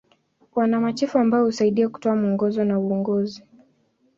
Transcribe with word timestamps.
Wana 0.55 0.79
machifu 0.79 1.17
ambao 1.19 1.45
husaidia 1.45 1.89
kutoa 1.89 2.15
mwongozo 2.15 2.63
na 2.63 2.79
uongozi. 2.79 3.43